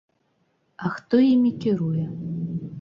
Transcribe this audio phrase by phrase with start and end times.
[0.87, 2.09] А хто імі кіруе?